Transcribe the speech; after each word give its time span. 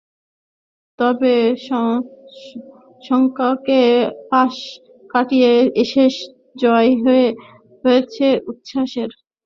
তবে 0.99 1.35
শঙ্কাকে 3.05 3.81
পাশ 4.31 4.55
কাটিয়ে 5.09 5.51
শেষে 5.83 6.05
জয় 6.61 6.89
হয়েছে 7.83 8.27
উচ্ছ্বাসের। 8.49 9.09